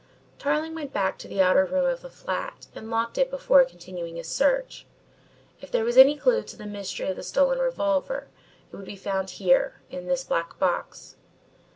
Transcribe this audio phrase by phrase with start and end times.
[0.39, 4.15] Tarling went back to the outer door of the flat and locked it before continuing
[4.15, 4.87] his search.
[5.59, 8.25] If there was any clue to the mystery of the stolen revolver
[8.73, 11.17] it would be found here, in this black box.